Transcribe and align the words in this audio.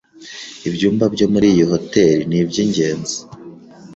Ibyumba 0.69 1.05
byo 1.13 1.25
muri 1.33 1.45
iyi 1.53 1.63
hoteri 1.71 2.21
nibyingenzi. 2.29 3.17